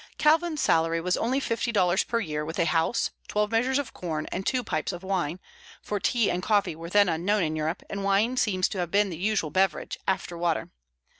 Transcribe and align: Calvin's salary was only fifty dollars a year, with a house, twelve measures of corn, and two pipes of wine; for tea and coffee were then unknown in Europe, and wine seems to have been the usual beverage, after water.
Calvin's 0.17 0.59
salary 0.59 0.99
was 0.99 1.15
only 1.15 1.39
fifty 1.39 1.71
dollars 1.71 2.03
a 2.11 2.17
year, 2.19 2.43
with 2.43 2.57
a 2.57 2.65
house, 2.65 3.11
twelve 3.27 3.51
measures 3.51 3.77
of 3.77 3.93
corn, 3.93 4.25
and 4.31 4.47
two 4.47 4.63
pipes 4.63 4.91
of 4.91 5.03
wine; 5.03 5.39
for 5.83 5.99
tea 5.99 6.31
and 6.31 6.41
coffee 6.41 6.75
were 6.75 6.89
then 6.89 7.07
unknown 7.07 7.43
in 7.43 7.55
Europe, 7.55 7.83
and 7.87 8.03
wine 8.03 8.35
seems 8.35 8.67
to 8.67 8.79
have 8.79 8.89
been 8.89 9.11
the 9.11 9.15
usual 9.15 9.51
beverage, 9.51 9.99
after 10.07 10.35
water. 10.35 10.71